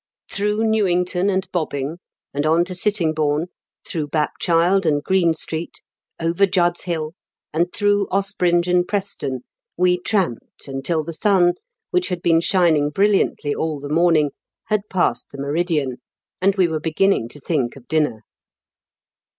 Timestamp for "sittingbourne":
2.73-3.49